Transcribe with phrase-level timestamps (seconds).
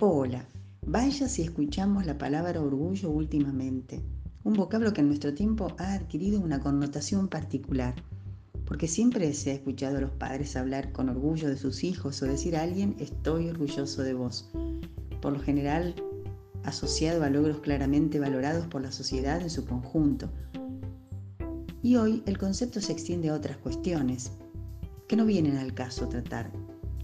[0.00, 0.46] Hola,
[0.86, 4.00] vaya si escuchamos la palabra orgullo últimamente,
[4.44, 7.96] un vocablo que en nuestro tiempo ha adquirido una connotación particular,
[8.64, 12.26] porque siempre se ha escuchado a los padres hablar con orgullo de sus hijos o
[12.26, 14.48] decir a alguien estoy orgulloso de vos,
[15.20, 15.96] por lo general
[16.62, 20.30] asociado a logros claramente valorados por la sociedad en su conjunto.
[21.82, 24.30] Y hoy el concepto se extiende a otras cuestiones
[25.08, 26.52] que no vienen al caso tratar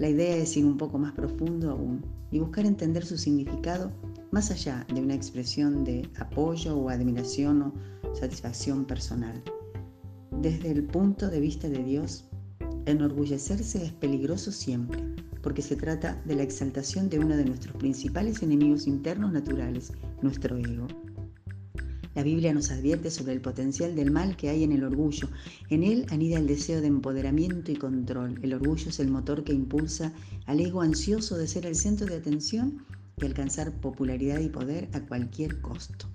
[0.00, 3.92] la idea es ir un poco más profundo aún y buscar entender su significado
[4.30, 9.42] más allá de una expresión de apoyo o admiración o satisfacción personal.
[10.30, 12.24] Desde el punto de vista de Dios,
[12.86, 15.02] enorgullecerse es peligroso siempre,
[15.42, 20.56] porque se trata de la exaltación de uno de nuestros principales enemigos internos naturales, nuestro
[20.56, 20.86] ego.
[22.14, 25.28] La Biblia nos advierte sobre el potencial del mal que hay en el orgullo.
[25.68, 28.38] En él anida el deseo de empoderamiento y control.
[28.42, 30.12] El orgullo es el motor que impulsa
[30.46, 32.84] al ego ansioso de ser el centro de atención
[33.16, 36.08] y alcanzar popularidad y poder a cualquier costo.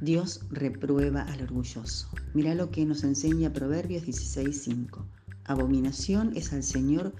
[0.00, 2.08] Dios reprueba al orgulloso.
[2.34, 5.04] Mira lo que nos enseña Proverbios 16:5.
[5.44, 7.14] Abominación es al Señor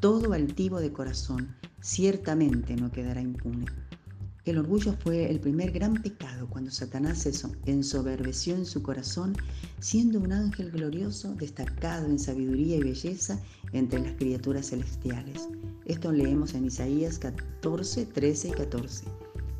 [0.00, 3.66] todo altivo de corazón, ciertamente no quedará impune.
[4.50, 7.30] El orgullo fue el primer gran pecado cuando Satanás se
[7.66, 9.36] ensoberbeció en su corazón,
[9.78, 13.38] siendo un ángel glorioso destacado en sabiduría y belleza
[13.72, 15.48] entre las criaturas celestiales.
[15.84, 19.04] Esto leemos en Isaías 14, 13 y 14.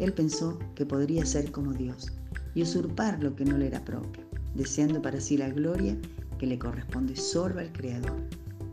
[0.00, 2.10] Él pensó que podría ser como Dios
[2.56, 4.24] y usurpar lo que no le era propio,
[4.56, 5.96] deseando para sí la gloria
[6.36, 8.20] que le corresponde solo al Creador.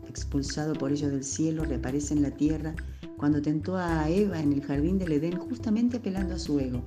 [0.08, 2.74] Expulsado por ello del cielo, reaparece en la tierra
[3.18, 6.82] cuando tentó a Eva en el jardín del Edén justamente apelando a su ego.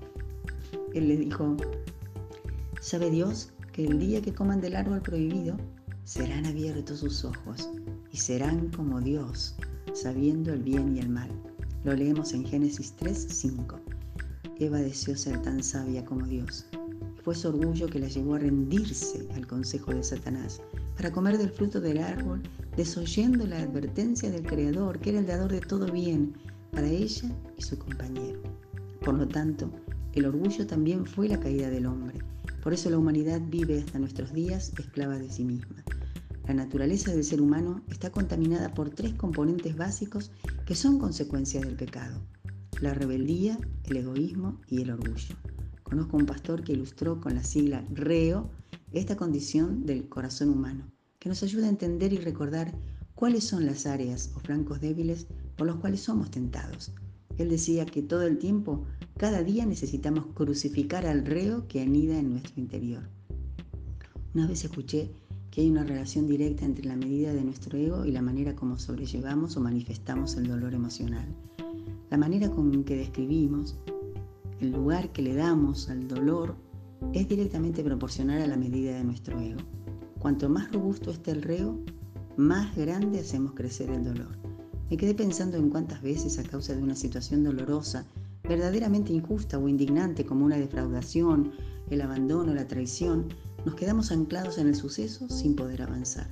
[0.94, 1.58] Él le dijo,
[2.80, 5.58] ¿sabe Dios que el día que coman del árbol prohibido
[6.06, 7.70] serán abiertos sus ojos
[8.12, 9.56] y serán como Dios,
[9.94, 11.30] sabiendo el bien y el mal?
[11.84, 13.80] Lo leemos en Génesis 3, 5.
[14.58, 16.66] Eva deseó ser tan sabia como Dios.
[17.24, 20.62] Fue su orgullo que la llevó a rendirse al consejo de Satanás
[21.02, 22.44] para comer del fruto del árbol
[22.78, 26.36] desoyendo la advertencia del Creador, que era el dador de todo bien
[26.72, 28.40] para ella y su compañero.
[29.04, 29.72] Por lo tanto,
[30.14, 32.20] el orgullo también fue la caída del hombre.
[32.62, 35.84] Por eso la humanidad vive hasta nuestros días esclava de sí misma.
[36.48, 40.30] La naturaleza del ser humano está contaminada por tres componentes básicos
[40.68, 42.22] que son consecuencia del pecado.
[42.80, 45.36] La rebeldía, el egoísmo y el orgullo.
[45.82, 48.52] Conozco un pastor que ilustró con la sigla REO
[48.92, 52.74] esta condición del corazón humano que nos ayuda a entender y recordar
[53.16, 56.92] cuáles son las áreas o flancos débiles por los cuales somos tentados.
[57.38, 58.86] Él decía que todo el tiempo,
[59.18, 63.04] cada día necesitamos crucificar al reo que anida en nuestro interior.
[64.34, 65.12] Una vez escuché
[65.52, 68.80] que hay una relación directa entre la medida de nuestro ego y la manera como
[68.80, 71.28] sobrellevamos o manifestamos el dolor emocional.
[72.10, 73.78] La manera con que describimos,
[74.60, 76.56] el lugar que le damos al dolor,
[77.14, 79.62] es directamente proporcional a la medida de nuestro ego.
[80.20, 81.80] Cuanto más robusto esté el reo,
[82.38, 84.38] más grande hacemos crecer el dolor.
[84.90, 88.06] Me quedé pensando en cuántas veces a causa de una situación dolorosa,
[88.44, 91.52] verdaderamente injusta o indignante como una defraudación,
[91.90, 93.28] el abandono, la traición,
[93.66, 96.28] nos quedamos anclados en el suceso sin poder avanzar.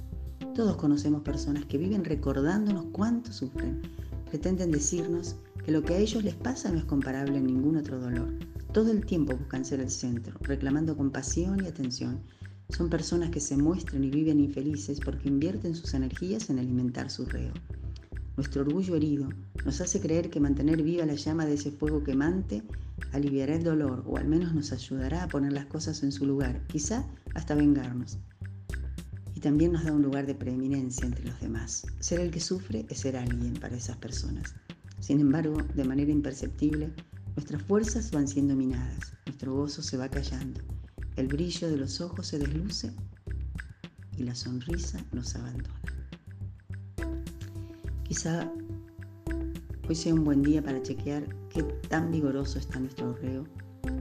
[0.56, 3.82] Todos conocemos personas que viven recordándonos cuánto sufren.
[4.30, 8.00] Pretenden decirnos que lo que a ellos les pasa no es comparable a ningún otro
[8.00, 8.34] dolor.
[8.74, 12.22] Todo el tiempo buscan ser el centro, reclamando compasión y atención
[12.70, 17.26] son personas que se muestran y viven infelices porque invierten sus energías en alimentar su
[17.26, 17.52] reo.
[18.38, 19.30] Nuestro orgullo herido
[19.66, 22.64] nos hace creer que mantener viva la llama de ese fuego quemante
[23.12, 26.66] aliviará el dolor o al menos nos ayudará a poner las cosas en su lugar,
[26.68, 28.20] quizá hasta vengarnos.
[29.34, 31.88] Y también nos da un lugar de preeminencia entre los demás.
[32.00, 34.54] Ser el que sufre es ser alguien para esas personas.
[35.00, 36.94] Sin embargo, de manera imperceptible,
[37.36, 40.62] nuestras fuerzas van siendo minadas, nuestro gozo se va callando
[41.20, 42.94] el brillo de los ojos se desluce
[44.16, 45.82] y la sonrisa nos abandona.
[48.04, 48.50] Quizá
[49.90, 53.44] hoy sea un buen día para chequear qué tan vigoroso está nuestro reo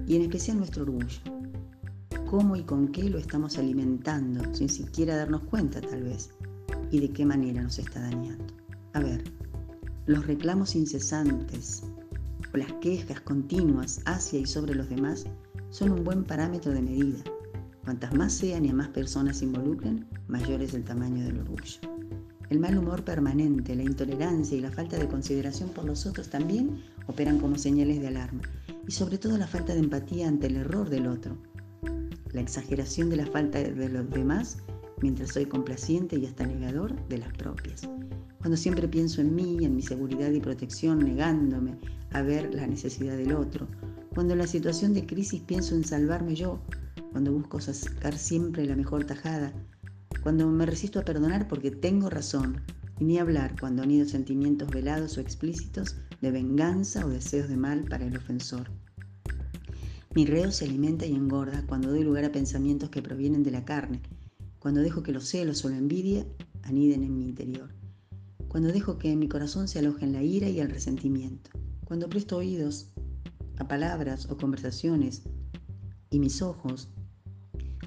[0.06, 1.18] y en especial nuestro orgullo.
[2.30, 6.30] Cómo y con qué lo estamos alimentando sin siquiera darnos cuenta tal vez
[6.92, 8.54] y de qué manera nos está dañando.
[8.92, 9.24] A ver,
[10.06, 11.82] los reclamos incesantes
[12.52, 15.26] las quejas continuas hacia y sobre los demás
[15.70, 17.22] son un buen parámetro de medida.
[17.84, 21.80] Cuantas más sean y a más personas se involucren, mayor es el tamaño del orgullo.
[22.50, 26.82] El mal humor permanente, la intolerancia y la falta de consideración por los otros también
[27.06, 28.42] operan como señales de alarma,
[28.86, 31.36] y sobre todo la falta de empatía ante el error del otro.
[32.32, 34.58] La exageración de la falta de los demás
[35.02, 37.88] mientras soy complaciente y hasta negador de las propias.
[38.38, 41.76] Cuando siempre pienso en mí, en mi seguridad y protección, negándome
[42.12, 43.66] a ver la necesidad del otro.
[44.14, 46.60] Cuando en la situación de crisis pienso en salvarme yo.
[47.12, 49.52] Cuando busco sacar siempre la mejor tajada.
[50.22, 52.60] Cuando me resisto a perdonar porque tengo razón.
[53.00, 57.84] Y ni hablar cuando anido sentimientos velados o explícitos de venganza o deseos de mal
[57.84, 58.70] para el ofensor.
[60.14, 63.64] Mi reo se alimenta y engorda cuando doy lugar a pensamientos que provienen de la
[63.64, 64.00] carne,
[64.58, 66.26] cuando dejo que los celos o la envidia
[66.62, 67.70] aniden en mi interior,
[68.48, 71.50] cuando dejo que en mi corazón se alojen la ira y el resentimiento,
[71.84, 72.90] cuando presto oídos
[73.58, 75.22] a palabras o conversaciones
[76.10, 76.88] y mis ojos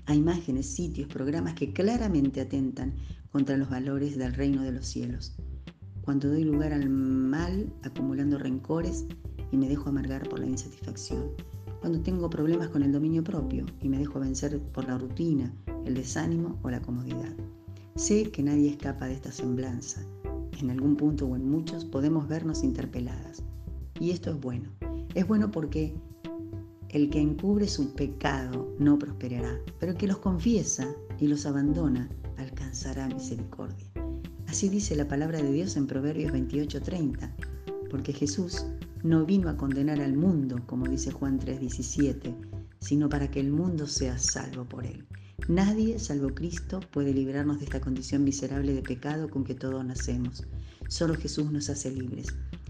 [0.06, 2.96] a imágenes, sitios, programas que claramente atentan
[3.32, 5.34] contra los valores del reino de los cielos,
[6.02, 9.06] cuando doy lugar al mal acumulando rencores
[9.52, 11.32] y me dejo amargar por la insatisfacción,
[11.82, 15.52] cuando tengo problemas con el dominio propio y me dejo vencer por la rutina,
[15.84, 17.34] el desánimo o la comodidad.
[17.96, 20.06] Sé que nadie escapa de esta semblanza.
[20.62, 23.42] En algún punto o en muchos podemos vernos interpeladas.
[24.00, 24.70] Y esto es bueno.
[25.16, 25.96] Es bueno porque
[26.90, 30.88] el que encubre su pecado no prosperará, pero el que los confiesa
[31.20, 33.88] y los abandona alcanzará misericordia.
[34.48, 37.34] Así dice la palabra de Dios en Proverbios 28:30,
[37.90, 38.66] porque Jesús
[39.04, 42.36] no vino a condenar al mundo, como dice Juan 3:17,
[42.80, 45.06] sino para que el mundo sea salvo por él.
[45.48, 50.44] Nadie, salvo Cristo, puede librarnos de esta condición miserable de pecado con que todos nacemos.
[50.88, 52.28] Solo Jesús nos hace libres.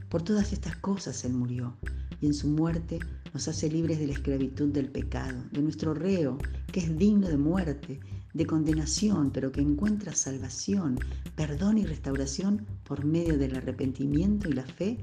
[0.10, 1.76] Por todas estas cosas Él murió,
[2.22, 3.00] y en su muerte
[3.34, 6.38] nos hace libres de la esclavitud del pecado, de nuestro reo,
[6.72, 8.00] que es digno de muerte,
[8.34, 10.98] de condenación, pero que encuentra salvación,
[11.36, 14.98] perdón y restauración por medio del arrepentimiento y la fe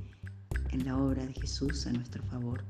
[0.73, 2.65] en la obra de Jesús a nuestro favor.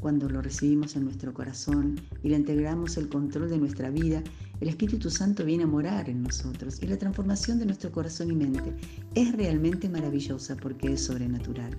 [0.00, 4.22] Cuando lo recibimos en nuestro corazón y le integramos el control de nuestra vida,
[4.60, 8.36] el Espíritu Santo viene a morar en nosotros y la transformación de nuestro corazón y
[8.36, 8.74] mente
[9.14, 11.76] es realmente maravillosa porque es sobrenatural.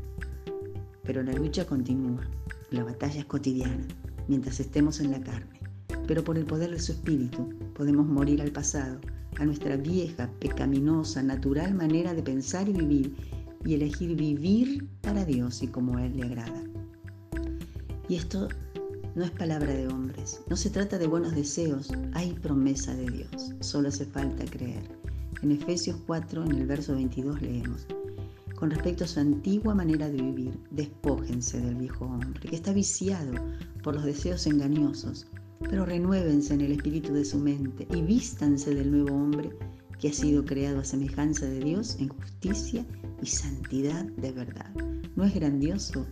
[1.03, 2.21] Pero la lucha continúa,
[2.71, 3.87] la batalla es cotidiana,
[4.27, 5.59] mientras estemos en la carne.
[6.05, 8.99] Pero por el poder de su Espíritu podemos morir al pasado,
[9.37, 13.15] a nuestra vieja, pecaminosa, natural manera de pensar y vivir
[13.65, 16.63] y elegir vivir para Dios y como a Él le agrada.
[18.07, 18.47] Y esto
[19.15, 23.53] no es palabra de hombres, no se trata de buenos deseos, hay promesa de Dios,
[23.59, 24.83] solo hace falta creer.
[25.41, 27.85] En Efesios 4, en el verso 22 leemos,
[28.55, 33.33] con respecto a su antigua manera de vivir, despójense del viejo hombre, que está viciado
[33.83, 35.27] por los deseos engañosos,
[35.69, 39.51] pero renuévense en el espíritu de su mente y vístanse del nuevo hombre
[39.99, 42.85] que ha sido creado a semejanza de Dios en justicia
[43.21, 44.73] y santidad de verdad.
[45.15, 46.07] ¿No es grandioso?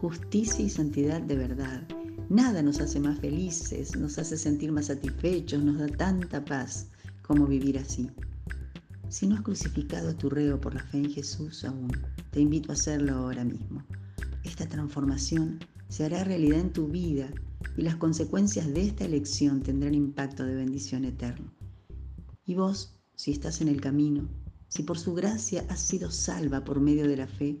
[0.00, 1.82] Justicia y santidad de verdad.
[2.28, 6.88] Nada nos hace más felices, nos hace sentir más satisfechos, nos da tanta paz
[7.22, 8.08] como vivir así.
[9.08, 11.90] Si no has crucificado a tu reo por la fe en Jesús aún,
[12.30, 13.84] te invito a hacerlo ahora mismo.
[14.44, 17.28] Esta transformación se hará realidad en tu vida
[17.76, 21.52] y las consecuencias de esta elección tendrán impacto de bendición eterno.
[22.46, 24.28] Y vos, si estás en el camino,
[24.66, 27.56] si por su gracia has sido salva por medio de la fe,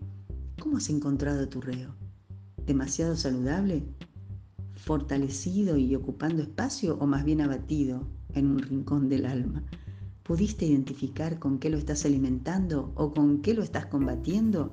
[0.58, 1.94] ¿cómo has encontrado tu reo?
[2.66, 3.84] ¿Demasiado saludable?
[4.74, 9.62] ¿Fortalecido y ocupando espacio o más bien abatido en un rincón del alma?
[10.24, 14.72] ¿Pudiste identificar con qué lo estás alimentando o con qué lo estás combatiendo?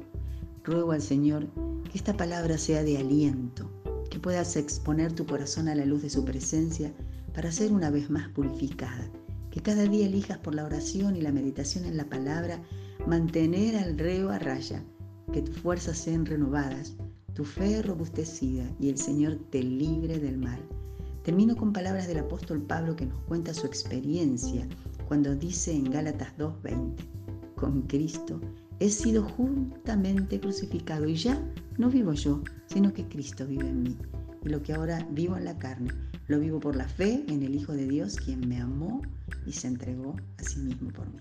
[0.64, 1.50] Ruego al Señor
[1.92, 3.70] que esta palabra sea de aliento,
[4.10, 6.92] que puedas exponer tu corazón a la luz de su presencia
[7.36, 9.08] para ser una vez más purificada
[9.52, 12.62] que cada día elijas por la oración y la meditación en la palabra
[13.08, 14.84] mantener al reo a raya,
[15.32, 16.96] que tus fuerzas sean renovadas,
[17.34, 20.60] tu fe robustecida y el Señor te libre del mal.
[21.24, 24.68] Termino con palabras del apóstol Pablo que nos cuenta su experiencia
[25.08, 27.04] cuando dice en Gálatas 2:20,
[27.56, 28.40] con Cristo
[28.80, 31.42] he sido juntamente crucificado y ya
[31.78, 33.98] no vivo yo, sino que Cristo vive en mí.
[34.44, 35.92] Y lo que ahora vivo en la carne,
[36.28, 39.02] lo vivo por la fe en el Hijo de Dios, quien me amó
[39.46, 41.20] y se entregó a sí mismo por mí.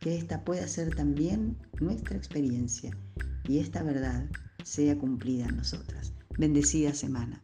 [0.00, 2.96] Que esta pueda ser también nuestra experiencia
[3.48, 4.26] y esta verdad
[4.64, 6.12] sea cumplida en nosotras.
[6.38, 7.42] Bendecida semana.